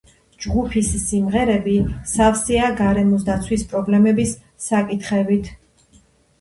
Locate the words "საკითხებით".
4.73-5.55